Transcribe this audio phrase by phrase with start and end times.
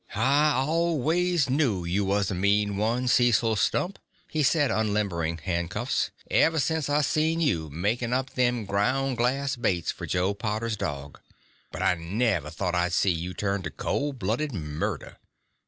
[0.15, 6.57] "I always knew you was a mean one, Cecil Stump," he said, unlimbering handcuffs, "ever
[6.59, 11.19] since I seen you makin' up them ground glass baits for Joe Potter's dog.
[11.71, 15.17] But I never thought I'd see you turn to cold blooded murder."